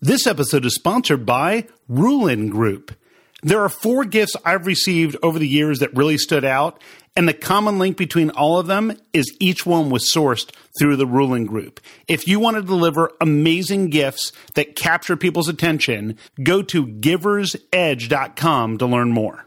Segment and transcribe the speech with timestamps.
[0.00, 2.96] This episode is sponsored by Ruhlin Group.
[3.42, 6.80] There are four gifts I've received over the years that really stood out,
[7.16, 11.06] and the common link between all of them is each one was sourced through the
[11.06, 11.80] Ruhlin Group.
[12.06, 18.86] If you want to deliver amazing gifts that capture people's attention, go to giversedge.com to
[18.86, 19.46] learn more.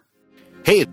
[0.66, 0.86] Hey,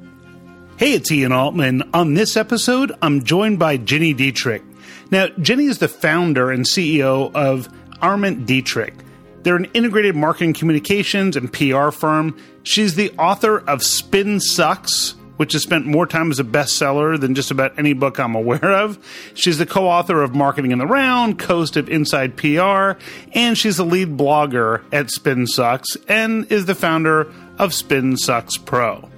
[0.76, 1.90] hey, it's Ian Altman.
[1.92, 4.62] On this episode, I'm joined by Gini Dietrich.
[5.10, 7.68] Now, Gini is the founder and CEO of
[8.00, 8.94] Arment Dietrich.
[9.42, 12.36] They're an integrated marketing communications and PR firm.
[12.62, 17.34] She's the author of Spin Sucks, which has spent more time as a bestseller than
[17.34, 18.98] just about any book I'm aware of.
[19.34, 23.00] She's the co author of Marketing in the Round, host of Inside PR,
[23.32, 28.56] and she's the lead blogger at Spin Sucks and is the founder of Spin Sucks
[28.56, 29.08] Pro.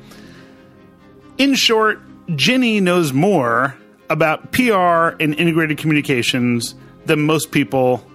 [1.38, 3.74] In short, Gini knows more
[4.10, 6.74] about PR and integrated communications
[7.06, 8.06] than most people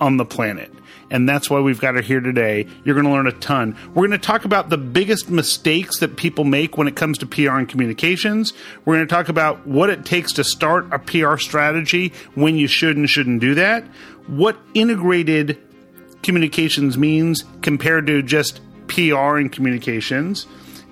[0.00, 0.72] on the planet.
[1.10, 2.66] And that's why we've got her here today.
[2.84, 3.76] You're going to learn a ton.
[3.88, 7.26] We're going to talk about the biggest mistakes that people make when it comes to
[7.26, 8.52] PR and communications.
[8.84, 12.66] We're going to talk about what it takes to start a PR strategy, when you
[12.66, 13.84] should and shouldn't do that,
[14.26, 15.58] what integrated
[16.22, 20.46] communications means compared to just PR and communications.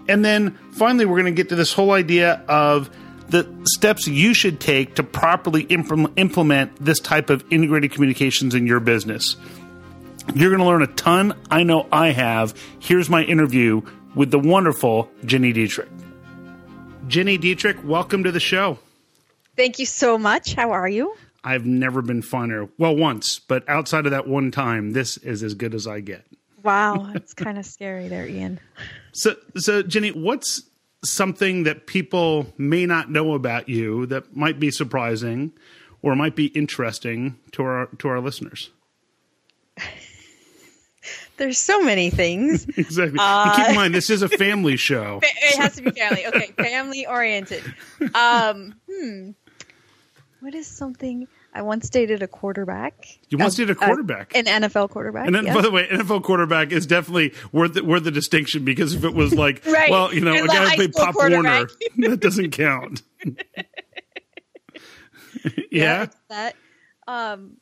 [0.09, 2.91] And then finally, we're going to get to this whole idea of
[3.29, 8.79] the steps you should take to properly implement this type of integrated communications in your
[8.79, 9.37] business.
[10.35, 11.35] You're going to learn a ton.
[11.51, 12.55] I know I have.
[12.79, 13.81] Here's my interview
[14.15, 15.89] with the wonderful Gini Dietrich.
[17.07, 18.79] Gini Dietrich, welcome to the show.
[19.57, 20.55] Thank you so much.
[20.55, 21.15] How are you?
[21.43, 22.69] I've never been funner.
[22.77, 26.27] Well, once, but outside of that one time, this is as good as I get.
[26.63, 28.59] Wow, it's kind of scary there, Ian.
[29.13, 30.63] So, so Gini, what's
[31.05, 35.53] something that people may not know about you that might be surprising
[36.03, 38.71] or might be interesting to our to our listeners?
[41.37, 42.67] There's so many things.
[42.77, 43.19] exactly.
[43.21, 45.21] Uh, keep in mind, this is a family show.
[45.47, 46.27] It has to be family.
[46.27, 47.63] Okay, family oriented.
[48.15, 49.31] Um, hmm.
[50.41, 51.29] What is something?
[51.55, 53.07] I once dated a quarterback.
[53.31, 55.27] You once dated a quarterback, an NFL quarterback.
[55.27, 55.55] And then, yes.
[55.55, 59.15] by the way, NFL quarterback is definitely worth the, worth the distinction because if it
[59.15, 59.91] was like, right.
[59.91, 61.69] well, you know, You're a guy who played Pop Warner,
[61.99, 63.03] that doesn't count.
[63.25, 63.33] yeah,
[65.71, 66.55] yeah that
[67.09, 67.57] um,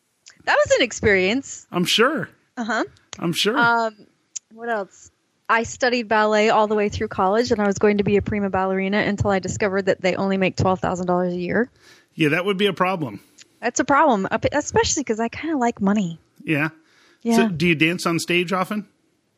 [0.44, 1.66] that was an experience.
[1.70, 2.28] I'm sure.
[2.56, 2.84] Uh huh.
[3.18, 3.56] I'm sure.
[3.58, 4.06] Um,
[4.52, 5.10] what else?
[5.48, 8.22] I studied ballet all the way through college, and I was going to be a
[8.22, 11.70] prima ballerina until I discovered that they only make twelve thousand dollars a year.
[12.14, 13.20] Yeah, that would be a problem.
[13.60, 16.18] That's a problem, especially because I kind of like money.
[16.42, 16.68] Yeah.
[17.22, 17.36] Yeah.
[17.36, 18.86] So, do you dance on stage often?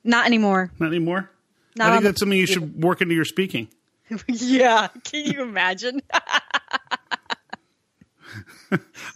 [0.04, 0.72] Not anymore.
[0.78, 1.30] Not anymore.
[1.76, 3.68] Not I think that's something you should work into your speaking.
[4.28, 4.88] yeah.
[5.04, 6.02] Can you imagine?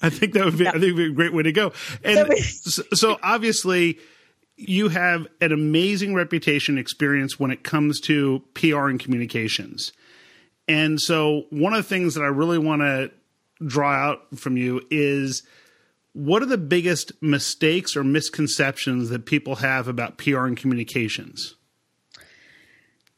[0.02, 0.64] I think that would be.
[0.64, 0.70] Yeah.
[0.70, 1.72] I think would be a great way to go.
[2.04, 3.98] And so, so obviously,
[4.60, 9.92] you have an amazing reputation experience when it comes to PR and communications.
[10.68, 13.10] And so, one of the things that I really want to
[13.64, 15.42] draw out from you is
[16.12, 21.54] what are the biggest mistakes or misconceptions that people have about PR and communications?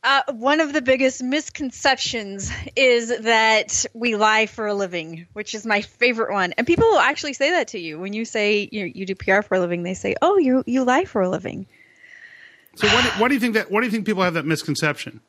[0.05, 5.65] Uh, one of the biggest misconceptions is that we lie for a living, which is
[5.65, 6.53] my favorite one.
[6.59, 9.43] And people will actually say that to you when you say you, you do PR
[9.43, 9.85] for a living.
[9.85, 11.67] They say, "Oh, you you lie for a living."
[12.75, 13.71] So, why do, why do you think that?
[13.71, 15.21] Why do you think people have that misconception?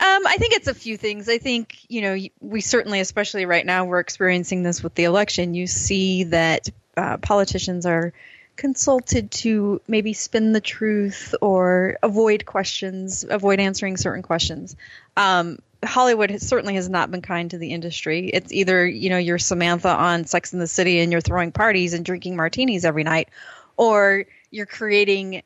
[0.00, 1.28] Um, I think it's a few things.
[1.30, 5.54] I think you know we certainly, especially right now, we're experiencing this with the election.
[5.54, 6.68] You see that
[6.98, 8.12] uh, politicians are
[8.58, 14.76] consulted to maybe spin the truth or avoid questions, avoid answering certain questions.
[15.16, 18.28] Um, Hollywood has, certainly has not been kind to the industry.
[18.28, 21.94] It's either you know you're Samantha on Sex in the City and you're throwing parties
[21.94, 23.28] and drinking martinis every night,
[23.76, 25.42] or you're creating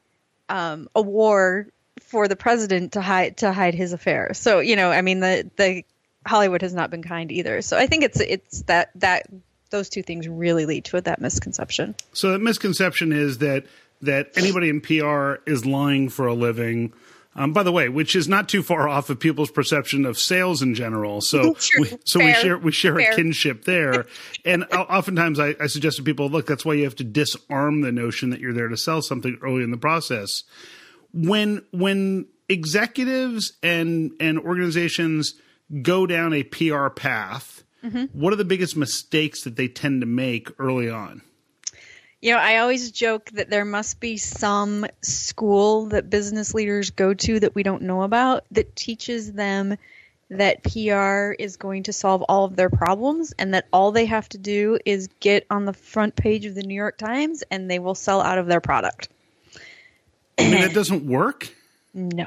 [0.49, 1.69] um, a war
[2.01, 4.33] for the president to hide to hide his affair.
[4.33, 5.85] So you know, I mean, the the
[6.27, 7.61] Hollywood has not been kind either.
[7.61, 9.27] So I think it's it's that that
[9.73, 11.97] those two things really lead to that misconception.
[12.13, 13.67] So that misconception is that
[14.03, 16.93] that anybody in PR is lying for a living.
[17.35, 20.61] Um, by the way, which is not too far off of people's perception of sales
[20.61, 21.23] in general.
[21.23, 22.27] So, we, so Fair.
[22.27, 23.13] we share we share Fair.
[23.13, 24.07] a kinship there.
[24.45, 27.91] and oftentimes, I, I suggest to people, look, that's why you have to disarm the
[27.91, 30.45] notion that you're there to sell something early in the process.
[31.15, 35.35] When when executives and and organizations
[35.81, 38.19] go down a PR path, Mm-hmm.
[38.19, 41.23] What are the biggest mistakes that they tend to make early on?
[42.21, 47.15] You know, I always joke that there must be some school that business leaders go
[47.15, 49.77] to that we don't know about that teaches them
[50.31, 54.29] that PR is going to solve all of their problems and that all they have
[54.31, 57.81] to do is get on the front page of the New York Times and they
[57.81, 59.09] will sell out of their product.
[60.39, 61.49] I mean, that doesn't work.
[61.93, 62.27] No,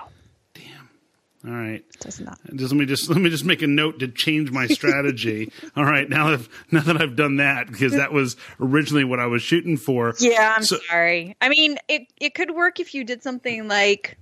[1.46, 1.84] All right.
[2.00, 2.40] does not.
[2.56, 5.52] Just let me just let me just make a note to change my strategy.
[5.76, 9.28] All right, now that now that I've done that because that was originally what I
[9.28, 10.14] was shooting for.
[10.20, 11.36] Yeah, I'm So- sorry.
[11.42, 14.18] I mean, it it could work if you did something like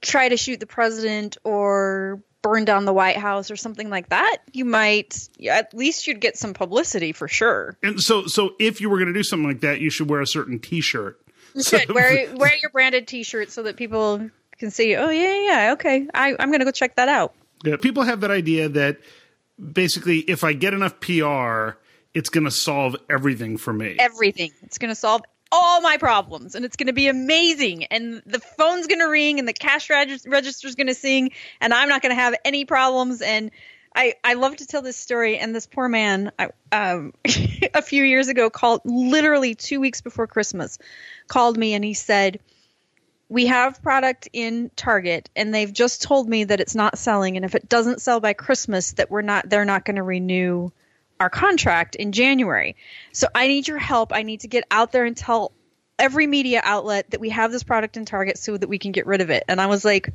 [0.00, 4.38] try to shoot the president or burn down the White House or something like that.
[4.52, 7.76] You might at least you'd get some publicity for sure.
[7.82, 10.22] And so so if you were going to do something like that, you should wear
[10.22, 11.20] a certain T-shirt.
[11.54, 14.30] You So- should wear wear your branded T-shirt so that people
[14.60, 14.94] can see.
[14.94, 16.06] Oh yeah, yeah, okay.
[16.14, 17.34] I, I'm going to go check that out.
[17.64, 18.98] Yeah, people have that idea that
[19.60, 21.78] basically if I get enough PR,
[22.14, 23.96] it's going to solve everything for me.
[23.98, 24.52] Everything.
[24.62, 25.22] It's going to solve
[25.52, 29.40] all my problems and it's going to be amazing and the phone's going to ring
[29.40, 32.64] and the cash regis- register's going to sing and i'm not going to have any
[32.64, 33.50] problems and
[33.92, 37.14] I, I love to tell this story and this poor man I, um,
[37.74, 40.78] a few years ago called literally two weeks before christmas
[41.26, 42.38] called me and he said
[43.30, 47.44] we have product in target and they've just told me that it's not selling and
[47.46, 50.70] if it doesn't sell by christmas that we're not they're not going to renew
[51.20, 52.74] our contract in January.
[53.12, 54.12] So I need your help.
[54.12, 55.52] I need to get out there and tell
[55.98, 59.06] every media outlet that we have this product in Target so that we can get
[59.06, 59.44] rid of it.
[59.46, 60.12] And I was like,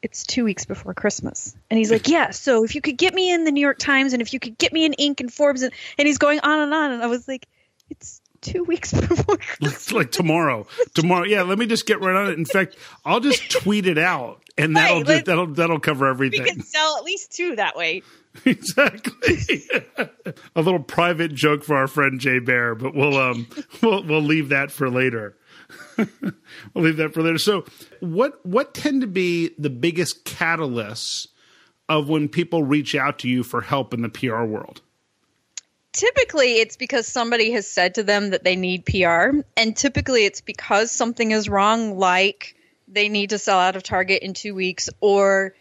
[0.00, 1.54] it's two weeks before Christmas.
[1.68, 4.14] And he's like, yeah, so if you could get me in the New York Times
[4.14, 5.20] and if you could get me in Inc.
[5.20, 6.92] and Forbes, and, and he's going on and on.
[6.92, 7.46] And I was like,
[7.90, 9.38] it's two weeks before.
[9.60, 10.66] It's like tomorrow.
[10.94, 11.24] Tomorrow.
[11.24, 12.38] Yeah, let me just get right on it.
[12.38, 16.10] In fact, I'll just tweet it out and that'll Right, just, that'll that'll cover We
[16.10, 16.44] everything.
[16.46, 18.02] can sell at least two that way.
[18.44, 19.62] exactly.
[20.54, 23.48] a little private joke for our friend Jay Baer, but we'll um
[23.82, 25.36] we'll we'll leave that for later.
[25.96, 27.38] we'll leave that for later.
[27.38, 27.64] So,
[28.00, 31.26] what what tend to be the biggest catalysts
[31.88, 34.82] of when people reach out to you for help in the PR world?
[35.92, 40.40] Typically it's because somebody has said to them that they need PR, and typically it's
[40.40, 42.54] because something is wrong, like
[42.86, 45.54] they need to sell out of Target in two weeks, or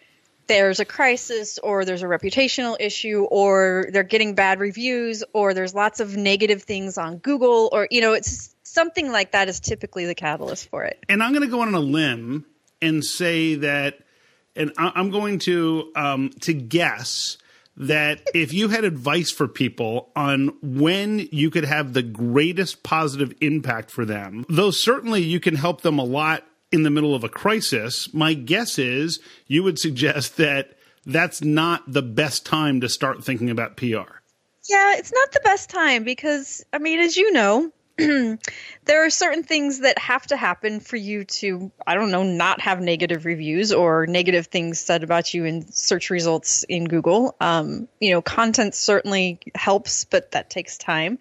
[0.48, 5.76] there's a crisis, or there's a reputational issue, or they're getting bad reviews, or there's
[5.76, 10.06] lots of negative things on Google, or you know, it's something like that is typically
[10.06, 11.04] the catalyst for it.
[11.10, 12.46] and I'm going to go on a limb
[12.82, 14.00] and say that,
[14.56, 17.38] and I'm going to um, to guess
[17.78, 23.34] that if you had advice for people on when you could have the greatest positive
[23.40, 27.24] impact for them, though certainly you can help them a lot in the middle of
[27.24, 32.90] a crisis, my guess is you would suggest that that's not the best time to
[32.90, 34.18] start thinking about PR.
[34.68, 37.72] Yeah, it's not the best time because, I mean, as you know,
[38.86, 42.62] there are certain things that have to happen for you to, I don't know, not
[42.62, 47.36] have negative reviews or negative things said about you in search results in Google.
[47.42, 51.18] Um, you know, content certainly helps, but that takes time.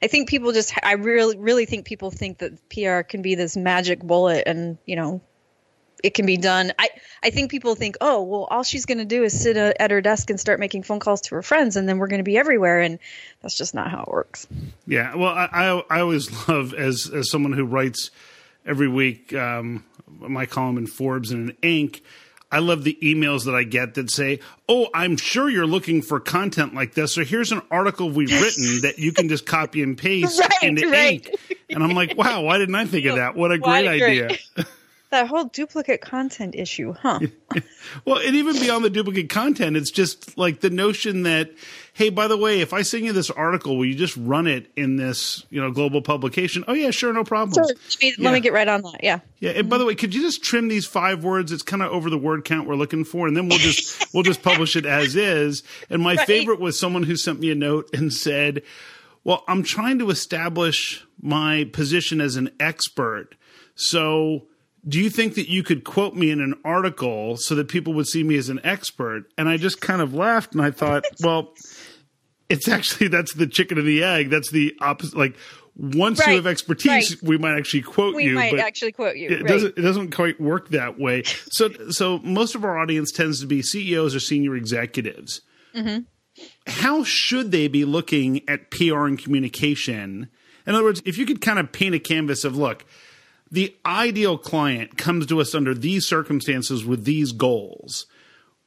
[0.00, 3.56] I think people just, I really, really think people think that PR can be this
[3.56, 5.20] magic bullet and, you know,
[6.02, 6.72] it can be done.
[6.78, 6.88] I,
[7.22, 9.90] I think people think, oh, well, all she's going to do is sit uh, at
[9.90, 12.24] her desk and start making phone calls to her friends, and then we're going to
[12.24, 12.80] be everywhere.
[12.80, 12.98] And
[13.42, 14.46] that's just not how it works.
[14.86, 18.10] Yeah, well, I, I I always love as as someone who writes
[18.66, 22.00] every week um, my column in Forbes and in Inc.
[22.52, 26.18] I love the emails that I get that say, "Oh, I'm sure you're looking for
[26.18, 29.96] content like this, so here's an article we've written that you can just copy and
[29.96, 31.22] paste Right, into right.
[31.22, 33.36] Inc." And I'm like, "Wow, why didn't I think of that?
[33.36, 34.30] What a a great- idea!"
[35.10, 37.20] That whole duplicate content issue, huh?
[38.04, 41.50] Well, and even beyond the duplicate content, it's just like the notion that,
[41.94, 44.70] hey, by the way, if I send you this article, will you just run it
[44.76, 46.62] in this, you know, global publication?
[46.68, 47.64] Oh yeah, sure, no problem.
[47.66, 49.02] let, me, let me get right on that.
[49.02, 49.20] Yeah.
[49.40, 51.50] Yeah, and by the way, could you just trim these five words?
[51.50, 54.22] It's kind of over the word count we're looking for, and then we'll just we'll
[54.22, 55.64] just publish it as is.
[55.88, 56.26] And my Right.
[56.26, 58.62] favorite was someone who sent me a note and said,
[59.24, 63.34] "Well, I'm trying to establish my position as an expert,
[63.74, 64.46] so."
[64.88, 68.06] Do you think that you could quote me in an article so that people would
[68.06, 69.24] see me as an expert?
[69.36, 71.52] And I just kind of laughed and I thought, well,
[72.48, 74.30] it's actually that's the chicken and the egg.
[74.30, 75.16] That's the opposite.
[75.16, 75.36] Like
[75.76, 77.22] once you have expertise, right.
[77.22, 78.34] we might actually quote We you.
[78.34, 79.28] might but actually quote you.
[79.28, 79.46] it right.
[79.46, 81.22] doesn't it doesn't quite work that way.
[81.50, 85.40] So so most of our audience tends to be CEOs or senior executives.
[85.74, 86.00] Mm-hmm.
[86.66, 90.28] How should they be looking at PR and communication?
[90.66, 92.84] In other words, if you could kind of paint a canvas of look,
[93.50, 98.06] the ideal client comes to us under these circumstances with these goals.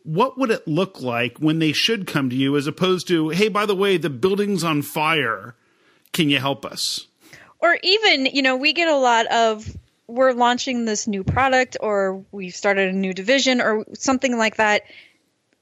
[0.03, 3.47] What would it look like when they should come to you as opposed to, hey,
[3.47, 5.55] by the way, the building's on fire.
[6.11, 7.07] Can you help us?
[7.63, 9.75] or even you know we get a lot of
[10.07, 14.83] we're launching this new product or we've started a new division or something like that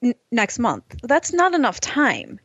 [0.03, 2.39] n- next month that's not enough time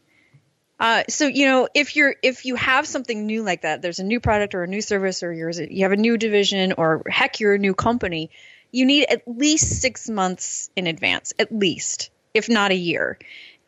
[0.78, 4.04] Uh, so you know if you're if you have something new like that, there's a
[4.04, 7.40] new product or a new service or you're, you have a new division or heck
[7.40, 8.30] you're a new company,
[8.72, 13.18] you need at least six months in advance, at least if not a year,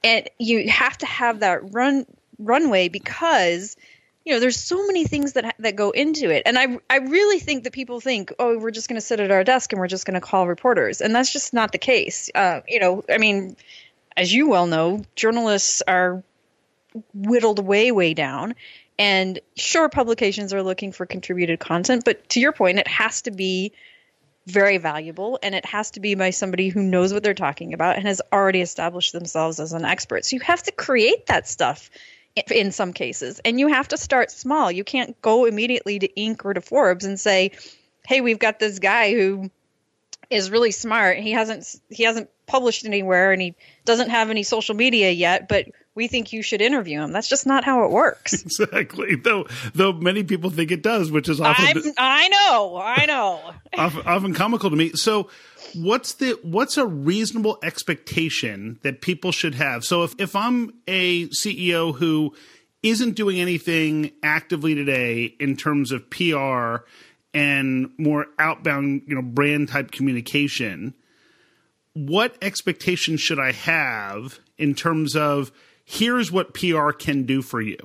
[0.05, 2.05] and you have to have that run
[2.38, 3.77] runway because
[4.27, 6.43] you know there's so many things that that go into it.
[6.45, 9.31] And i i really think that people think oh we're just going to sit at
[9.31, 11.00] our desk and we're just going to call reporters.
[11.00, 12.29] And that's just not the case.
[12.35, 13.57] Uh, you know i mean
[14.15, 16.23] as you well know journalists are
[17.14, 18.54] whittled way way down.
[18.99, 23.30] And sure publications are looking for contributed content but to your point it has to
[23.30, 23.73] be
[24.49, 27.97] very valuable and it has to be by somebody who knows what they're talking about
[27.97, 30.25] and has already established themselves as an expert.
[30.25, 31.90] So you have to create that stuff
[32.50, 34.73] in some cases and you have to start small.
[34.73, 37.52] You can't go immediately to inc or to forbes and say
[38.07, 39.50] hey we've got this guy who
[40.30, 41.18] is really smart.
[41.18, 43.54] He hasn't he hasn't published anywhere and he
[43.85, 45.66] doesn't have any social media yet but
[45.99, 47.11] we think you should interview him.
[47.11, 48.45] That's just not how it works.
[48.49, 49.17] Exactly.
[49.17, 53.40] Though though many people think it does, which is often I'm, I know, I know.
[53.78, 54.93] often, often comical to me.
[54.93, 55.28] So
[55.75, 59.85] what's the what's a reasonable expectation that people should have?
[59.85, 62.35] So if, if I'm a CEO who
[62.83, 66.85] isn't doing anything actively today in terms of PR
[67.35, 70.95] and more outbound, you know, brand type communication,
[71.95, 75.50] what expectations should I have in terms of
[75.88, 77.78] here's what PR can do for you?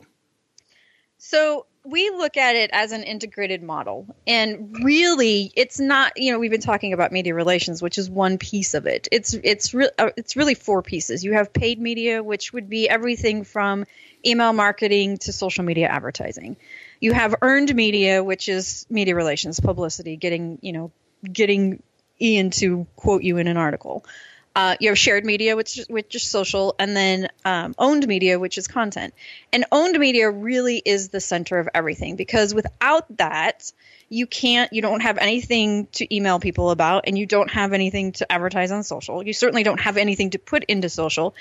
[1.18, 4.14] So we look at it as an integrated model.
[4.28, 8.38] And really it's not you know we've been talking about media relations which is one
[8.38, 9.08] piece of it.
[9.10, 11.24] It's it's re- uh, it's really four pieces.
[11.24, 13.86] You have paid media which would be everything from
[14.26, 16.58] email marketing to social media advertising.
[17.00, 20.92] You have earned media which is media relations publicity getting you know
[21.32, 21.82] getting
[22.22, 24.06] ian to quote you in an article
[24.56, 28.58] uh, you have shared media, which which is social, and then um, owned media, which
[28.58, 29.14] is content.
[29.52, 33.72] And owned media really is the center of everything because without that,
[34.10, 38.12] you can't, you don't have anything to email people about, and you don't have anything
[38.14, 39.26] to advertise on social.
[39.26, 41.34] You certainly don't have anything to put into social.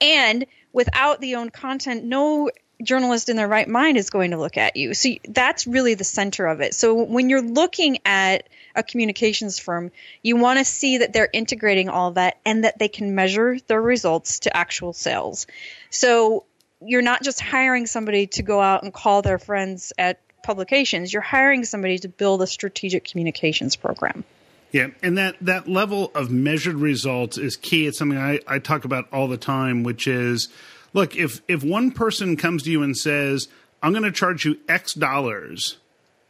[0.00, 2.50] And without the owned content, no
[2.82, 4.94] journalist in their right mind is going to look at you.
[4.94, 6.74] So that's really the center of it.
[6.74, 9.90] So when you're looking at a communications firm,
[10.22, 13.80] you want to see that they're integrating all that and that they can measure their
[13.80, 15.46] results to actual sales.
[15.90, 16.44] So
[16.80, 21.22] you're not just hiring somebody to go out and call their friends at publications, you're
[21.22, 24.24] hiring somebody to build a strategic communications program.
[24.70, 27.86] Yeah, and that, that level of measured results is key.
[27.86, 30.48] It's something I, I talk about all the time, which is
[30.96, 33.46] look, if if one person comes to you and says,
[33.82, 35.76] I'm gonna charge you X dollars,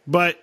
[0.07, 0.39] but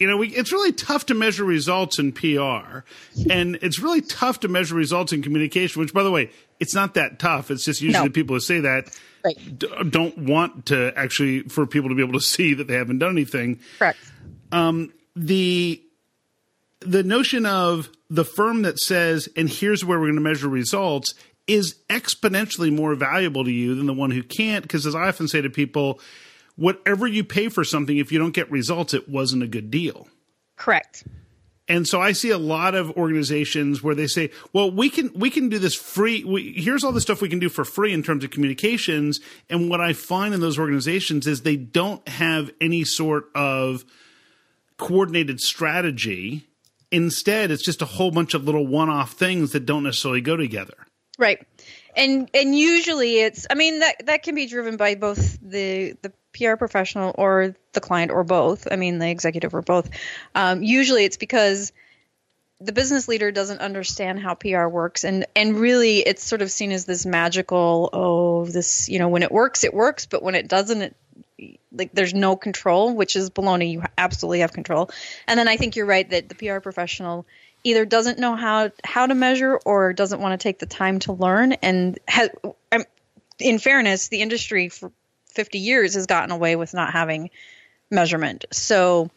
[0.00, 2.80] you know, we, it's really tough to measure results in PR,
[3.30, 5.80] and it's really tough to measure results in communication.
[5.80, 7.50] Which, by the way, it's not that tough.
[7.50, 8.12] It's just usually no.
[8.12, 9.58] people who say that right.
[9.58, 12.98] d- don't want to actually for people to be able to see that they haven't
[12.98, 13.60] done anything.
[13.78, 13.98] Correct.
[14.50, 15.82] Um, the
[16.80, 21.14] the notion of the firm that says, "and here's where we're going to measure results,"
[21.48, 24.62] is exponentially more valuable to you than the one who can't.
[24.62, 26.00] Because as I often say to people
[26.54, 30.06] whatever you pay for something, if you don't get results, it wasn't a good deal.
[30.56, 31.04] Correct.
[31.68, 35.28] And so I see a lot of organizations where they say, "Well, we can we
[35.28, 36.24] can do this free.
[36.24, 39.68] We, here's all the stuff we can do for free in terms of communications." And
[39.68, 43.84] what I find in those organizations is they don't have any sort of
[44.78, 46.46] coordinated strategy.
[46.90, 50.87] Instead, it's just a whole bunch of little one-off things that don't necessarily go together.
[51.18, 51.44] Right.
[51.96, 56.12] And and usually it's I mean that that can be driven by both the the
[56.32, 58.68] PR professional or the client or both.
[58.70, 59.90] I mean, the executive or both.
[60.34, 61.72] Um, usually, it's because
[62.60, 66.70] the business leader doesn't understand how PR works, and and really, it's sort of seen
[66.72, 67.90] as this magical.
[67.92, 70.96] Oh, this you know, when it works, it works, but when it doesn't, it
[71.72, 73.72] like there's no control, which is baloney.
[73.72, 74.90] You absolutely have control.
[75.26, 77.26] And then I think you're right that the PR professional
[77.64, 81.12] either doesn't know how how to measure or doesn't want to take the time to
[81.12, 82.30] learn and has,
[83.38, 84.92] in fairness the industry for
[85.34, 87.30] 50 years has gotten away with not having
[87.90, 88.44] measurement.
[88.50, 89.10] So,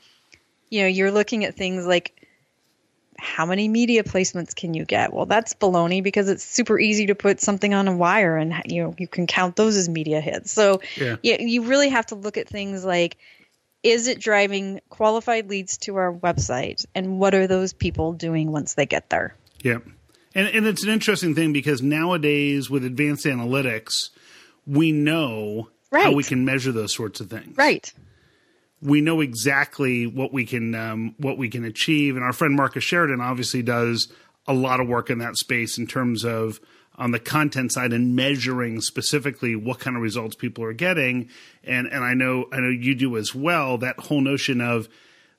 [0.69, 2.20] you know, you're looking at things like
[3.21, 5.13] how many media placements can you get?
[5.13, 8.83] Well, that's baloney because it's super easy to put something on a wire and you
[8.83, 10.51] know, you can count those as media hits.
[10.51, 11.17] So, yeah.
[11.21, 13.17] you, you really have to look at things like
[13.83, 18.73] is it driving qualified leads to our website and what are those people doing once
[18.73, 19.35] they get there?
[19.61, 19.79] Yeah.
[20.33, 24.09] And and it's an interesting thing because nowadays with advanced analytics,
[24.65, 26.05] we know right.
[26.05, 27.55] how we can measure those sorts of things.
[27.55, 27.93] Right.
[28.81, 32.83] We know exactly what we can um, what we can achieve, and our friend Marcus
[32.83, 34.11] Sheridan obviously does
[34.47, 36.59] a lot of work in that space in terms of
[36.95, 41.29] on the content side and measuring specifically what kind of results people are getting.
[41.63, 43.77] And and I know I know you do as well.
[43.77, 44.89] That whole notion of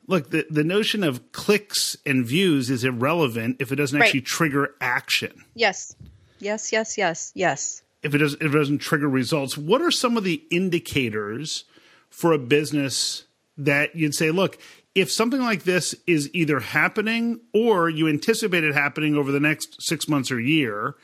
[0.07, 4.07] look the, the notion of clicks and views is irrelevant if it doesn't Right.
[4.07, 5.45] actually trigger action.
[5.55, 5.95] Yes.
[6.39, 7.83] Yes, yes, yes, yes.
[8.03, 11.65] If it does if it doesn't trigger results, what are some of the indicators
[12.09, 13.25] for a business
[13.57, 14.59] that you'd say, look,
[14.95, 19.83] if something like this is either happening or you anticipate it happening over the next
[19.83, 20.95] six months or year,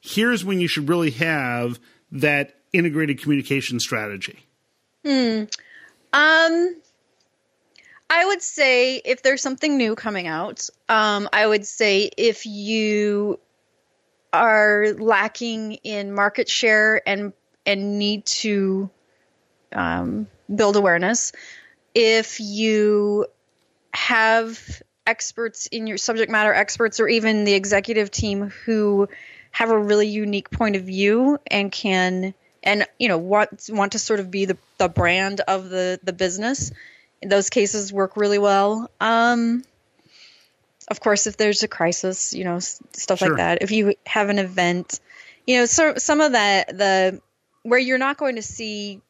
[0.00, 1.78] here's when you should really have
[2.10, 4.38] that integrated communication strategy.
[5.04, 5.44] Hmm.
[6.12, 6.76] Um,
[8.10, 13.38] I would say if there's something new coming out, um, I would say if you
[14.32, 17.32] are lacking in market share and
[17.66, 18.88] and need to
[19.72, 21.32] um, build awareness,
[21.98, 23.26] if you
[23.92, 29.08] have experts in your subject matter experts or even the executive team who
[29.50, 33.98] have a really unique point of view and can and you know want want to
[33.98, 36.70] sort of be the, the brand of the the business
[37.20, 39.64] in those cases work really well um
[40.88, 43.28] of course if there's a crisis you know stuff Sure.
[43.28, 45.00] like that if you have an event
[45.48, 47.20] you know so some of that the
[47.64, 49.00] where you're not going to see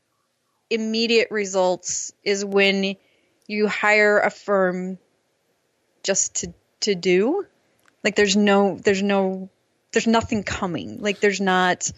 [0.71, 2.97] immediate results is when
[3.47, 4.99] you hire a firm
[6.03, 7.47] just to to do.
[8.05, 9.51] Like there's no there's no
[9.93, 11.01] there's nothing coming.
[11.01, 11.91] Like there's not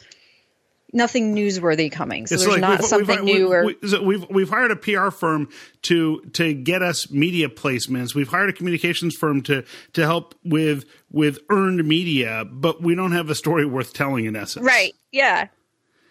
[0.92, 2.26] nothing newsworthy coming.
[2.26, 4.70] So It's there's like not we've- something we've, new or we- so we've we've hired
[4.70, 5.48] a PR firm
[5.82, 8.14] to to get us media placements.
[8.14, 13.12] We've hired a communications firm to to help with with earned media, but we don't
[13.12, 14.64] have a story worth telling in essence.
[14.66, 14.94] right.
[15.12, 15.48] Yeah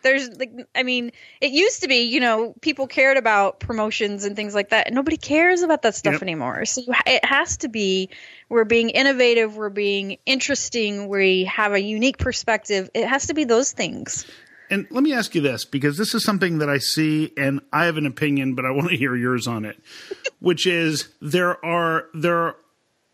[0.01, 4.36] there's like i mean it used to be you know people cared about promotions and
[4.36, 6.22] things like that and nobody cares about that stuff Yep.
[6.22, 8.10] anymore so it has to be
[8.50, 13.44] we're being innovative we're being interesting we have a unique perspective it has to be
[13.44, 14.25] those things
[14.72, 17.86] And let me ask you this because this is something that I see, and I
[17.86, 19.79] have an opinion, but I want to hear yours on it.
[20.39, 22.56] which is there are there,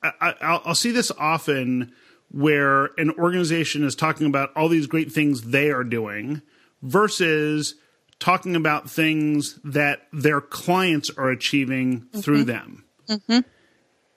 [0.04, 1.94] I, I, I'll, I'll see this often
[2.30, 6.42] where an organization is talking about all these great things they are doing
[6.86, 7.76] versus
[8.20, 12.86] talking about things that their clients are achieving through them.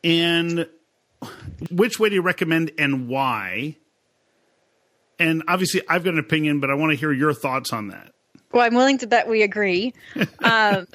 [0.05, 0.69] And
[1.71, 3.77] which way do you recommend and why?
[5.19, 8.13] And obviously, I've got an opinion, but I want to hear your thoughts on that.
[8.53, 9.93] well i'm willing to bet we agree
[10.45, 10.87] um,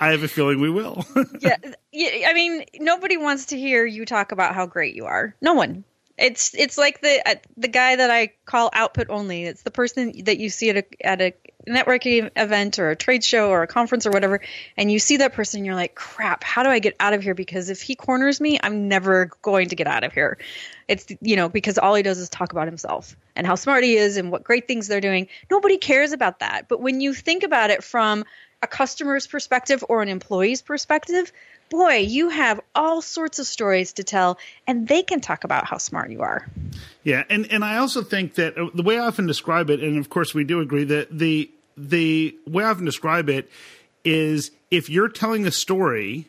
[0.00, 1.04] I have a feeling we will.
[1.40, 1.56] yeah,
[1.92, 5.34] yeah, I mean, nobody wants to hear you talk about how great you are.
[5.40, 5.84] No one.
[6.18, 9.44] It's it's like the uh, the guy that I call output only.
[9.44, 11.34] It's the person that you see at a at a
[11.68, 14.40] networking event or a trade show or a conference or whatever,
[14.76, 17.34] and you see that person, you're like, crap, how do I get out of here?
[17.34, 20.38] Because if he corners me, I'm never going to get out of here.
[20.88, 23.96] It's you know because all he does is talk about himself and how smart he
[23.96, 25.28] is and what great things they're doing.
[25.50, 26.66] Nobody cares about that.
[26.66, 28.24] But when you think about it from
[28.60, 31.32] a customer's perspective or an employee's perspective,
[31.68, 35.78] boy, you have all sorts of stories to tell, and they can talk about how
[35.78, 36.46] smart you are.
[37.02, 39.98] Yeah, and and I also think that uh, the way I often describe it, and
[39.98, 43.50] of course we do agree that the the way I often describe it
[44.04, 46.28] is if you're telling a story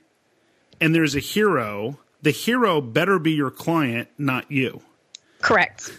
[0.80, 4.82] and there's a hero, the hero better be your client, not you.
[5.42, 5.92] Correct.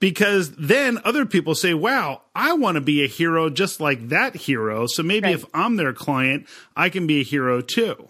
[0.00, 4.36] Because then other people say, wow, I want to be a hero just like that
[4.36, 4.86] hero.
[4.86, 5.34] So maybe Right.
[5.34, 8.08] if I'm their client, I can be a hero too.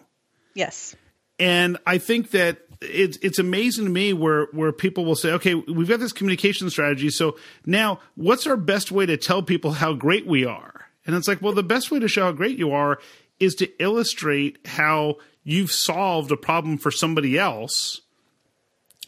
[0.54, 0.96] Yes.
[1.38, 5.54] And I think that it's it's amazing to me where where people will say, okay,
[5.54, 7.10] we've got this communication strategy.
[7.10, 7.36] So
[7.66, 10.86] now, what's our best way to tell people how great we are?
[11.06, 12.98] And it's like, well, the best way to show how great you are
[13.38, 18.00] is to illustrate how you've solved a problem for somebody else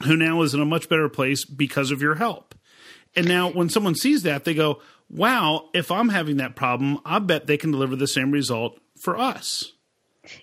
[0.02, 2.54] who now is in a much better place because of your help.
[3.14, 7.18] And now, when someone sees that, they go, wow, if I'm having that problem, I
[7.18, 9.72] bet they can deliver the same result for us.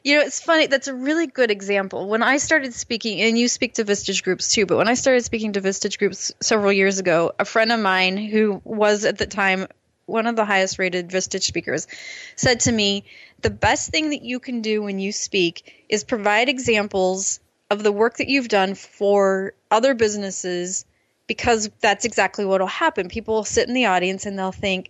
[0.03, 0.67] You know, it's funny.
[0.67, 2.07] That's a really good example.
[2.07, 5.23] When I started speaking, and you speak to Vistage groups too, but when I started
[5.23, 9.25] speaking to Vistage groups several years ago, a friend of mine who was at the
[9.25, 9.67] time
[10.05, 11.87] one of the highest rated Vistage speakers
[12.35, 13.05] said to me,
[13.41, 17.91] The best thing that you can do when you speak is provide examples of the
[17.91, 20.85] work that you've done for other businesses
[21.27, 23.07] because that's exactly what will happen.
[23.07, 24.89] People will sit in the audience and they'll think,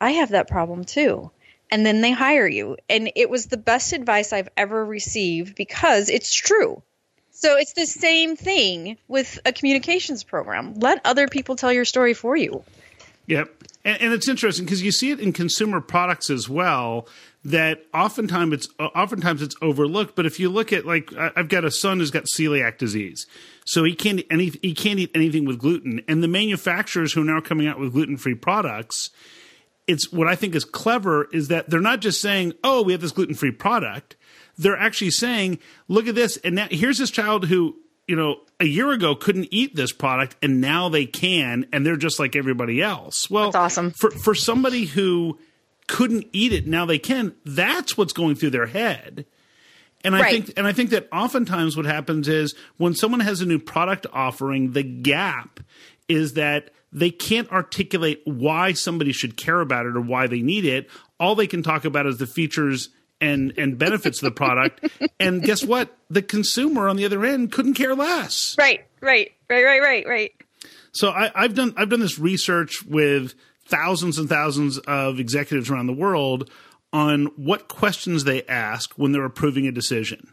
[0.00, 1.30] I have that problem too.
[1.74, 2.76] And then they hire you.
[2.88, 6.84] And it was the best advice I've ever received because it's true.
[7.32, 10.74] So it's the same thing with a communications program.
[10.74, 12.62] Let other people tell your story for you.
[13.26, 13.50] Yep.
[13.84, 17.08] And, and it's interesting because you see it in consumer products as well
[17.44, 20.14] that oftentimes it's uh, oftentimes it's overlooked.
[20.14, 23.26] But if you look at like I've got a son who's got celiac disease,
[23.64, 27.24] so he can't any he can't eat anything with gluten, and the manufacturers who are
[27.24, 29.10] now coming out with gluten free products.
[29.86, 33.00] It's what I think is clever is that they're not just saying, "Oh, we have
[33.00, 34.16] this gluten free product."
[34.56, 38.66] They're actually saying, "Look at this," and now here's this child who you know, a
[38.66, 42.82] year ago couldn't eat this product and now they can and they're just like everybody
[42.82, 43.30] else.
[43.30, 43.90] Well, that's awesome.
[43.92, 45.38] For for somebody who
[45.86, 47.34] couldn't eat it, now they can.
[47.44, 49.26] That's what's going through their head.
[50.02, 50.44] And I right.
[50.44, 54.06] think and I think that oftentimes what happens is when someone has a new product
[54.12, 55.60] offering, the gap
[56.08, 60.64] is that they can't articulate why somebody should care about it or why they need
[60.64, 60.88] it.
[61.18, 62.88] All they can talk about is the features
[63.20, 64.88] and and benefits of the product.
[65.20, 65.96] and guess what?
[66.08, 68.54] The consumer on the other end couldn't care less.
[68.56, 70.32] Right, right, right, right, right, right.
[70.92, 73.34] So I, I've done I've done this research with
[73.66, 76.50] thousands and thousands of executives around the world
[76.92, 80.32] on what questions they ask when they're approving a decision.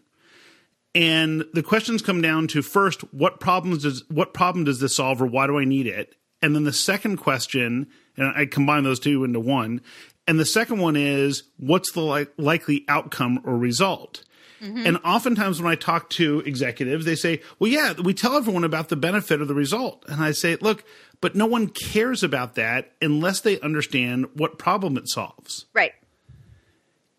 [0.94, 5.22] And the questions come down to first, what problems does what problem does this solve
[5.22, 6.16] or why do I need it?
[6.42, 9.82] And then the second question, and I combine those two into one,
[10.28, 14.24] and the second one is what's the li- likely outcome or result?
[14.62, 14.86] Mm-hmm.
[14.86, 18.90] And oftentimes when I talk to executives, they say, well, yeah, we tell everyone about
[18.90, 20.06] the benefit of the result.
[20.08, 20.84] And I say, look,
[21.20, 25.66] but no one cares about that unless they understand what problem it solves.
[25.74, 25.94] Right.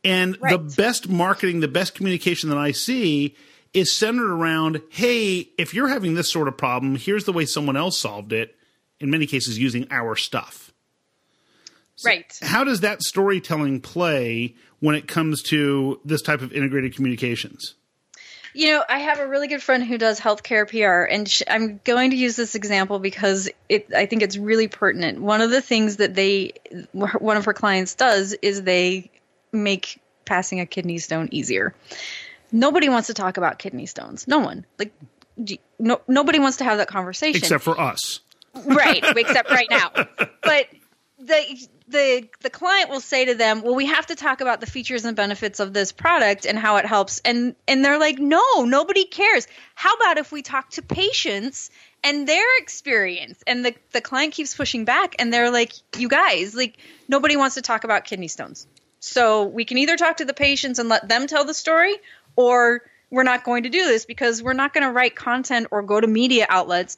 [0.05, 0.53] And right.
[0.53, 3.37] the best marketing, the best communication that I see
[3.75, 7.77] is centered around, hey, if you're having this sort of problem, here's the way someone
[7.77, 8.57] else solved it,
[9.03, 10.73] in many cases using our stuff.
[11.97, 12.39] So right.
[12.43, 17.75] How does that storytelling play when it comes to this type of integrated communications?
[18.55, 21.81] You know, I have a really good friend who does healthcare PR, and sh- I'm
[21.85, 25.23] going to use this example because it, I think it's really pertinent.
[25.23, 26.53] One of the things that they,
[26.93, 29.11] one of her clients does is they
[29.53, 31.75] make passing a kidney stone easier.
[32.51, 34.29] Nobody wants to talk about kidney stones.
[34.29, 34.67] No one.
[34.79, 34.93] Like,
[35.79, 38.21] no, nobody wants to have that conversation except for us.
[38.55, 39.91] Right, wakes up right now.
[40.45, 40.67] But
[41.21, 44.67] the the the client will say to them, "Well, we have to talk about the
[44.67, 48.65] features and benefits of this product and how it helps." And and they're like, "No,
[48.65, 49.47] nobody cares.
[49.77, 51.71] How about if we talk to patients
[52.03, 56.55] and their experience?" And the the client keeps pushing back and they're like, "You guys,
[56.55, 56.77] like
[57.09, 58.67] nobody wants to talk about kidney stones."
[58.99, 61.97] So, we can either talk to the patients and let them tell the story
[62.37, 65.83] or we're not going to do this because we're not going to write content or
[65.83, 66.97] go to media outlets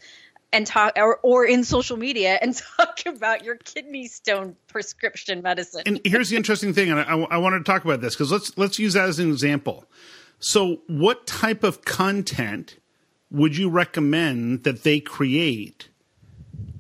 [0.55, 5.83] and talk or, or in social media and talk about your kidney stone prescription medicine.
[5.85, 8.57] and here's the interesting thing, and I, I wanted to talk about this because let's
[8.57, 9.85] let's use that as an example.
[10.39, 12.79] So, what type of content
[13.31, 15.89] would you recommend that they create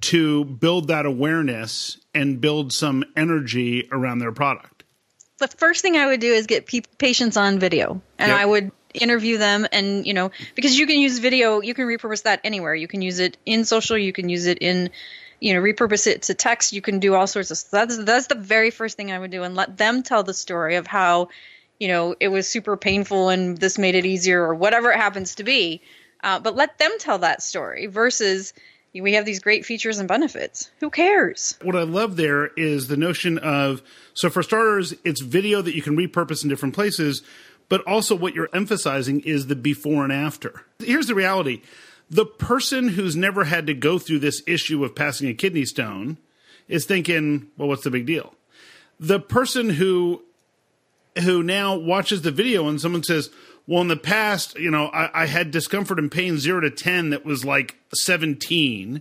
[0.02, 4.84] to build that awareness and build some energy around their product?
[5.38, 8.38] The first thing I would do is get pe- patients on video, and yep.
[8.38, 12.22] I would interview them and you know because you can use video you can repurpose
[12.22, 14.88] that anywhere you can use it in social you can use it in
[15.40, 18.36] you know repurpose it to text you can do all sorts of that's that's the
[18.36, 21.28] very first thing i would do and let them tell the story of how
[21.80, 25.34] you know it was super painful and this made it easier or whatever it happens
[25.34, 25.82] to be
[26.22, 28.54] uh, but let them tell that story versus
[29.02, 30.70] we have these great features and benefits.
[30.80, 31.58] Who cares?
[31.62, 33.82] What I love there is the notion of
[34.14, 37.22] so for starters, it's video that you can repurpose in different places,
[37.68, 40.64] but also what you're emphasizing is the before and after.
[40.78, 41.62] Here's the reality
[42.10, 46.18] the person who's never had to go through this issue of passing a kidney stone
[46.68, 48.34] is thinking, well, what's the big deal?
[49.00, 50.22] The person who
[51.22, 53.30] who now watches the video and someone says,
[53.66, 57.10] well, in the past, you know, I, I had discomfort and pain zero to 10
[57.10, 59.00] that was like 17.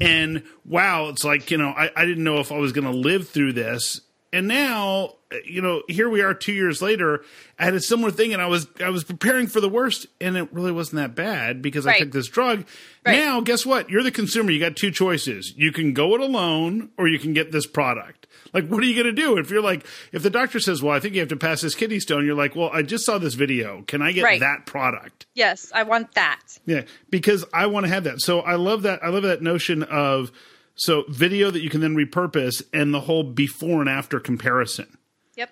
[0.00, 2.96] and wow, it's like, you know, I, I didn't know if I was going to
[2.96, 4.00] live through this.
[4.34, 7.24] And now, you know, here we are two years later.
[7.56, 10.36] I had a similar thing, and I was I was preparing for the worst, and
[10.36, 11.94] it really wasn't that bad because right.
[11.94, 12.66] I took this drug.
[13.06, 13.16] Right.
[13.16, 13.90] Now, guess what?
[13.90, 14.50] You're the consumer.
[14.50, 15.54] You got two choices.
[15.56, 18.26] You can go it alone, or you can get this product.
[18.52, 20.96] Like, what are you going to do if you're like, if the doctor says, "Well,
[20.96, 23.18] I think you have to pass this kidney stone," you're like, "Well, I just saw
[23.18, 23.82] this video.
[23.82, 24.40] Can I get right.
[24.40, 26.40] that product?" Yes, I want that.
[26.66, 28.20] Yeah, because I want to have that.
[28.20, 29.04] So I love that.
[29.04, 30.32] I love that notion of
[30.74, 34.98] so video that you can then repurpose and the whole before and after comparison.
[35.36, 35.50] Yep.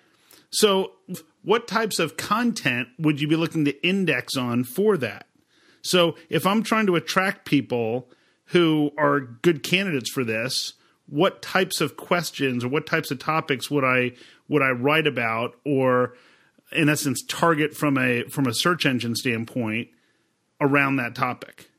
[0.49, 0.91] So
[1.43, 5.27] what types of content would you be looking to index on for that?
[5.81, 8.09] So if I'm trying to attract people
[8.47, 10.73] who are good candidates for this,
[11.07, 14.13] what types of questions or what types of topics would I
[14.47, 16.15] would I write about or
[16.71, 19.89] in essence target from a from a search engine standpoint
[20.61, 21.69] around that topic?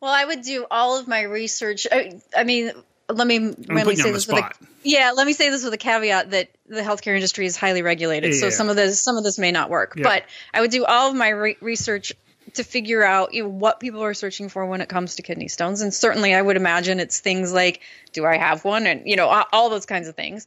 [0.00, 1.86] Well, I would do all of my research.
[1.90, 2.72] I, I mean,
[3.08, 4.50] let me let me say this with a,
[4.82, 8.34] yeah, let me say this with a caveat that the healthcare industry is highly regulated,
[8.34, 8.50] so Yeah.
[8.50, 9.94] some of this some of this may not work.
[9.96, 10.04] Yeah.
[10.04, 12.12] But I would do all of my re- research
[12.54, 15.48] to figure out you know, what people are searching for when it comes to kidney
[15.48, 17.80] stones, and certainly I would imagine it's things like,
[18.12, 20.46] do I have one, and you know, all, all those kinds of things.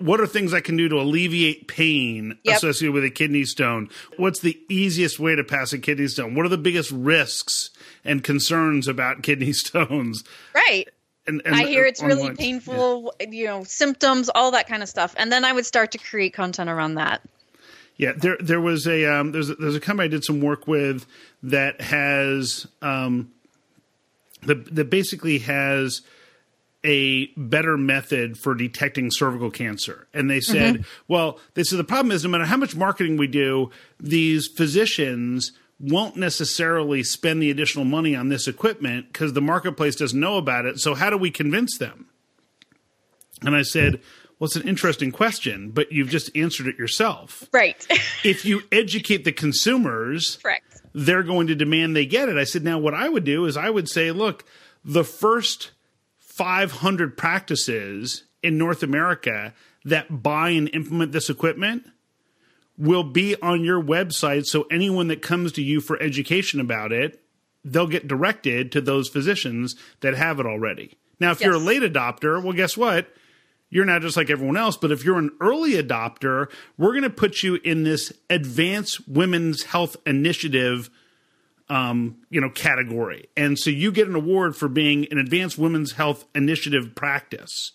[0.00, 2.56] What are things I can do to alleviate pain Yep.
[2.56, 3.90] associated with a kidney stone?
[4.16, 6.34] What's the easiest way to pass a kidney stone?
[6.34, 7.70] What are the biggest risks
[8.04, 10.24] and concerns about kidney stones?
[10.54, 10.88] Right.
[11.26, 15.14] And, and I hear it's really painful, you know, symptoms, all that kind of stuff,
[15.18, 17.20] and then I would start to create content around that.
[17.96, 20.66] Yeah, there there was a um, there's a, there's a company I did some work
[20.66, 21.06] with
[21.42, 23.30] that has um,
[24.42, 26.00] that that basically has
[26.84, 30.08] a better method for detecting cervical cancer.
[30.14, 30.82] And they said, mm-hmm.
[31.08, 35.52] well, they said the problem is no matter how much marketing we do, these physicians
[35.78, 40.66] won't necessarily spend the additional money on this equipment because the marketplace doesn't know about
[40.66, 40.78] it.
[40.78, 42.06] So how do we convince them?
[43.42, 44.00] And I said,
[44.38, 47.86] well, it's an interesting question, but you've just answered it yourself Right.
[48.24, 50.80] if you educate the consumers, Correct.
[50.94, 52.36] they're going to demand they get it.
[52.36, 54.44] I said, now what I would do is I would say, look,
[54.84, 55.72] the first
[56.40, 59.52] 500 practices in North America
[59.84, 61.86] that buy and implement this equipment
[62.78, 64.46] will be on your website.
[64.46, 67.22] So anyone that comes to you for education about it,
[67.62, 70.96] they'll get directed to those physicians that have it already.
[71.20, 73.14] Now, if you're a late adopter, well, guess what?
[73.68, 77.10] You're not just like everyone else, but if you're an early adopter, we're going to
[77.10, 80.88] put you in this advanced women's health initiative
[81.70, 83.28] um, you know, category.
[83.36, 87.72] And so you get an award for being an advanced women's health initiative practice.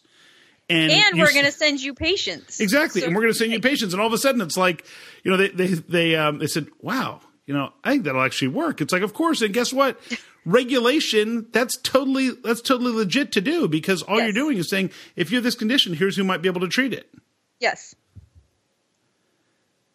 [0.70, 2.60] And, And we're going to send you patients.
[2.60, 4.58] Exactly, So- and we're going to send you patients, and all of a sudden it's
[4.58, 4.86] like,
[5.24, 8.48] you know, they they they um, they said, "Wow, you know, I think that'll actually
[8.50, 10.00] work." It's like, of course, and guess what?
[10.46, 14.26] Regulation that's totally that's totally legit to do because all Yes.
[14.34, 16.68] you're doing is saying, if you have this condition, here's who might be able to
[16.68, 17.12] treat it.
[17.60, 17.94] Yes.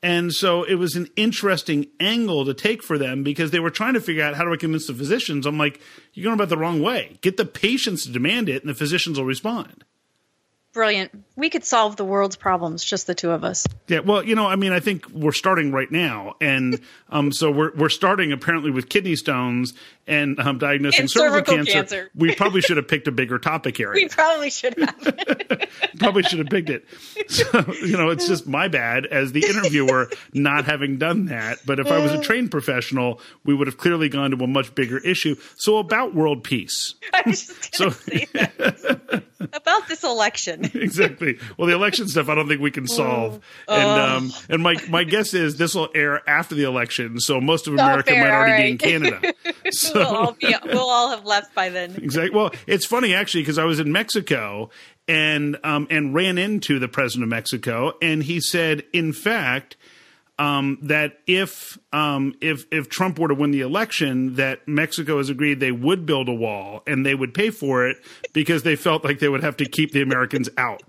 [0.03, 3.95] And so it was an interesting angle to take for them because they were trying
[3.95, 5.45] to figure out how do I convince the physicians.
[5.45, 5.81] I'm like,
[6.15, 7.19] you're going about the wrong way.
[7.21, 9.85] Get the patients to demand it, and the physicians will respond.
[10.73, 11.11] Brilliant.
[11.35, 13.67] We could solve the world's problems, just the two of us.
[13.89, 17.51] Yeah, well, you know, I mean, I think we're starting right now, and um, so
[17.51, 19.75] we're we're starting apparently with kidney stones
[20.11, 21.73] and um, diagnosing And cervical, cervical cancer.
[21.73, 22.11] cancer.
[22.15, 23.95] We probably should have picked a bigger topic area.
[24.03, 25.69] We probably should have.
[25.99, 26.85] probably should have picked it.
[27.29, 27.45] So,
[27.83, 31.59] you know, it's just my bad as the interviewer not having done that.
[31.67, 34.75] But if I was a trained professional, we would have clearly gone to a much
[34.75, 35.37] bigger issue.
[35.57, 36.95] So about world peace.
[37.15, 39.23] I was just going So- say that.
[39.55, 40.65] About this election.
[40.75, 41.39] exactly.
[41.57, 43.41] Well, the election stuff, I don't think we can solve.
[43.69, 47.67] And um, and my my guess is this will air after the election, so most
[47.67, 49.13] of America fair, might already all be in right.
[49.23, 49.71] Canada.
[50.01, 51.97] We'll, all be, we'll all have left by then.
[51.97, 52.37] Exactly.
[52.37, 54.71] Well, it's funny actually because I was in Mexico
[55.09, 59.77] and um, and ran into the president of Mexico, and he said, in fact.
[60.39, 65.29] Um, that if um, if if Trump were to win the election, that Mexico has
[65.29, 67.99] agreed they would build a wall and they would pay for it
[68.33, 70.83] because they felt like they would have to keep the Americans out.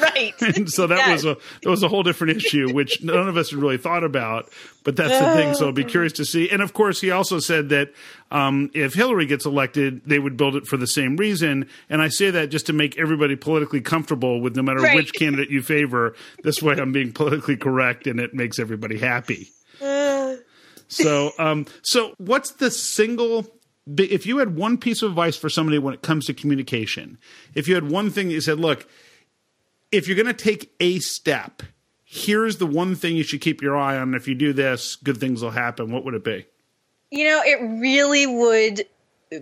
[0.14, 0.34] Right.
[0.56, 1.22] And so that Yes.
[1.22, 4.04] was a that was a whole different issue, which none of us had really thought
[4.04, 4.50] about.
[4.84, 5.52] But that's the thing.
[5.54, 6.48] So I'll be curious to see.
[6.50, 7.92] And of course, he also said that
[8.30, 11.68] um, if Hillary gets elected, they would build it for the same reason.
[11.90, 14.94] And I say that just to make everybody politically comfortable with no matter Right.
[14.94, 16.14] which candidate you favor.
[16.42, 19.50] This way, I'm being politically correct, and it makes everybody happy.
[20.88, 23.46] So, um, so what's the single?
[23.96, 27.18] If you had one piece of advice for somebody when it comes to communication,
[27.54, 28.88] if you had one thing that you said, look,
[29.92, 31.62] if you're going to take a step,
[32.04, 34.14] here's the one thing you should keep your eye on.
[34.14, 35.90] If you do this, good things will happen.
[35.90, 36.46] What would it be?
[37.10, 38.86] You know, it really would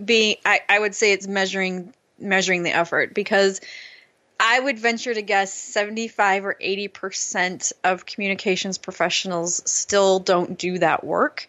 [0.04, 0.38] be.
[0.44, 3.60] I, I would say it's measuring measuring the effort because
[4.40, 10.58] I would venture to guess seventy five or eighty percent of communications professionals still don't
[10.58, 11.48] do that work.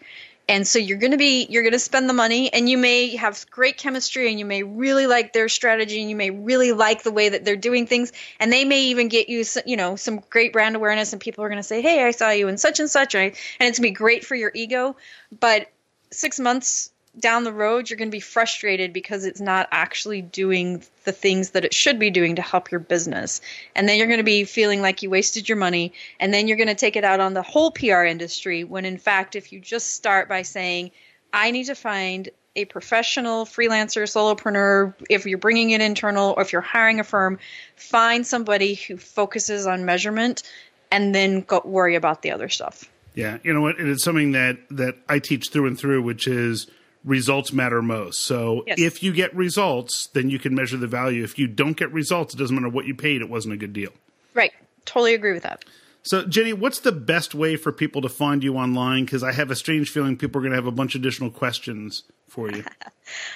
[0.49, 3.15] And so you're going to be you're going to spend the money and you may
[3.15, 7.03] have great chemistry and you may really like their strategy and you may really like
[7.03, 10.23] the way that they're doing things and they may even get you you know some
[10.31, 12.79] great brand awareness and people are going to say hey I saw you in such
[12.79, 14.95] and such and it's going to be great for your ego.
[15.39, 15.67] But
[16.11, 20.83] 6 months down the road you're going to be frustrated because it's not actually doing
[21.05, 23.41] the things that it should be doing to help your business
[23.75, 26.57] and then you're going to be feeling like you wasted your money and then you're
[26.57, 29.59] going to take it out on the whole PR industry when in fact if you
[29.59, 30.91] just start by saying
[31.33, 36.53] I need to find a professional freelancer solopreneur if you're bringing it internal or if
[36.53, 37.39] you're hiring a firm
[37.75, 40.43] find somebody who focuses on measurement
[40.91, 43.79] and then go worry about the other stuff Yeah, you know what?
[43.79, 46.67] It's something that that I teach through and through, which is
[47.03, 48.19] results matter most.
[48.23, 48.79] So Yes.
[48.79, 51.23] if you get results, then you can measure the value.
[51.23, 53.73] If you don't get results, it doesn't matter what you paid, it wasn't a good
[53.73, 53.91] deal.
[54.33, 54.51] Right.
[54.85, 55.63] Totally agree with that.
[56.03, 59.03] So, Gini, what's the best way for people to find you online?
[59.05, 61.29] Because I have a strange feeling people are going to have a bunch of additional
[61.29, 62.63] questions for you.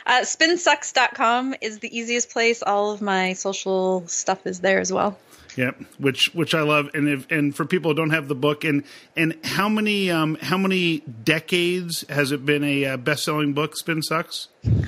[0.06, 2.62] Uh, spinsucks.com is the easiest place.
[2.62, 5.18] All of my social stuff is there as well.
[5.56, 8.64] Yep, which which I love, and if and for people who don't have the book,
[8.64, 8.84] and
[9.16, 13.78] and how many um how many decades has it been a uh, best selling book?
[13.78, 14.48] Spin sucks.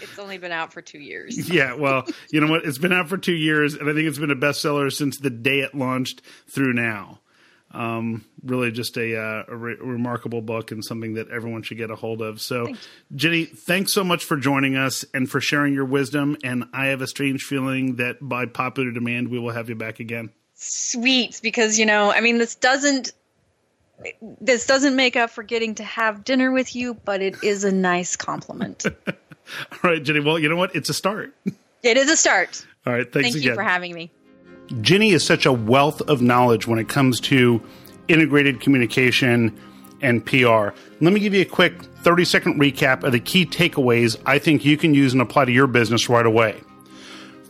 [0.00, 1.48] It's only been out for two years.
[1.54, 2.64] Yeah, well, you know what?
[2.64, 5.30] It's been out for two years, and I think it's been a bestseller since the
[5.30, 7.20] day it launched through now.
[7.74, 11.90] Um, really, just a, uh, a re- remarkable book and something that everyone should get
[11.90, 12.40] a hold of.
[12.40, 12.72] So,
[13.14, 16.36] Gini, thanks so much for joining us and for sharing your wisdom.
[16.44, 19.98] And I have a strange feeling that by popular demand, we will have you back
[19.98, 20.30] again.
[20.54, 23.12] Sweet, because you know, I mean, this doesn't
[24.40, 27.72] this doesn't make up for getting to have dinner with you, but it is a
[27.72, 28.84] nice compliment.
[29.06, 30.24] All right, Gini.
[30.24, 30.74] Well, you know what?
[30.74, 31.34] It's a start.
[31.82, 32.64] it is a start.
[32.86, 33.50] All right, thanks Thank again.
[33.50, 34.10] you for having me.
[34.68, 37.62] Gini is such a wealth of knowledge when it comes to
[38.08, 39.58] integrated communication
[40.00, 40.70] and PR.
[41.00, 44.64] Let me give you a quick 30 second recap of the key takeaways I think
[44.64, 46.60] you can use and apply to your business right away.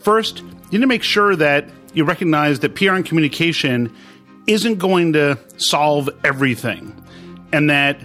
[0.01, 3.93] First, you need to make sure that you recognize that PR and communication
[4.47, 6.93] isn't going to solve everything,
[7.51, 7.99] and that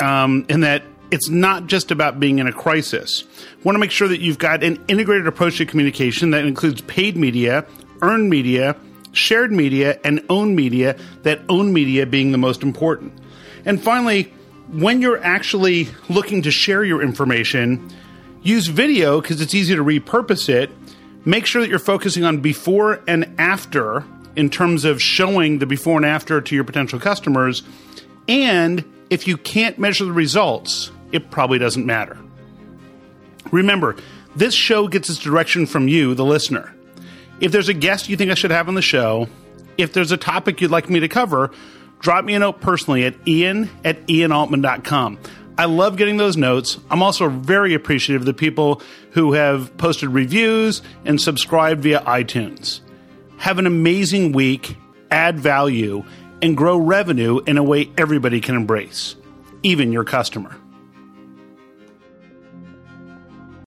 [0.00, 3.24] um, and that it's not just about being in a crisis.
[3.62, 7.16] Want to make sure that you've got an integrated approach to communication that includes paid
[7.16, 7.66] media,
[8.02, 8.76] earned media,
[9.12, 10.96] shared media, and owned media.
[11.22, 13.12] That owned media being the most important.
[13.64, 14.32] And finally,
[14.70, 17.90] when you're actually looking to share your information,
[18.42, 20.70] use video because it's easy to repurpose it.
[21.24, 24.04] Make sure that you're focusing on before and after
[24.36, 27.62] in terms of showing the before and after to your potential customers.
[28.28, 32.18] And if you can't measure the results, it probably doesn't matter.
[33.50, 33.96] Remember,
[34.34, 36.73] this show gets its direction from you, the listener.
[37.44, 39.28] If there's a guest you think I should have on the show,
[39.76, 41.50] if there's a topic you'd like me to cover,
[41.98, 45.18] drop me a note personally at ian at ianaltman.com.
[45.58, 46.78] I love getting those notes.
[46.90, 48.80] I'm also very appreciative of the people
[49.10, 52.80] who have posted reviews and subscribed via iTunes.
[53.36, 54.78] Have an amazing week,
[55.10, 56.02] add value,
[56.40, 59.16] and grow revenue in a way everybody can embrace,
[59.62, 60.56] even your customer.